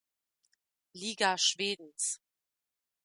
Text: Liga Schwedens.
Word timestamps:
Liga 0.95 1.37
Schwedens. 1.37 2.19